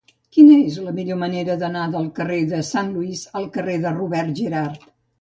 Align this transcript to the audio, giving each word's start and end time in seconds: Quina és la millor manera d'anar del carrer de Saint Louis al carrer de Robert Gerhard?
Quina 0.35 0.53
és 0.69 0.79
la 0.85 0.93
millor 0.99 1.19
manera 1.25 1.59
d'anar 1.65 1.85
del 1.97 2.09
carrer 2.21 2.41
de 2.57 2.65
Saint 2.73 2.93
Louis 2.97 3.25
al 3.41 3.49
carrer 3.59 3.81
de 3.89 3.97
Robert 4.03 4.39
Gerhard? 4.43 4.95